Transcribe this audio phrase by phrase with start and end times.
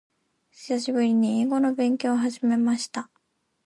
[0.49, 3.11] 久しぶりに英語の勉強を始めました。